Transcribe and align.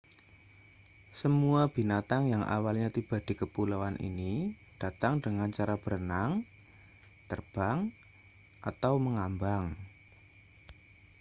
semua 1.21 1.61
binatang 1.75 2.23
yang 2.33 2.41
awalnya 2.55 2.89
tiba 2.97 3.17
di 3.27 3.33
kepulauan 3.41 3.95
ini 4.09 4.33
datang 4.81 5.13
dengan 5.25 5.49
cara 5.57 5.75
berenang 5.83 6.31
terbang 7.29 7.79
atau 8.69 8.93
mengambang 9.05 9.65